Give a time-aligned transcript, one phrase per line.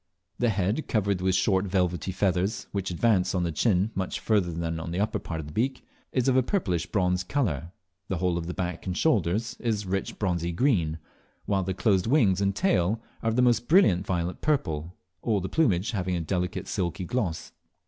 [0.39, 4.79] The head, covered with short velvety feathers, which advance on the chic much further than
[4.79, 7.71] on the upper part of the beak, is of a purplish bronze colour;
[8.07, 10.97] the whole of the back and shoulders is rich bronzy green,
[11.45, 15.47] while the closed wings and tail are of the most brilliant violet purple, all the
[15.49, 17.51] plumage having a delicate silky gloss.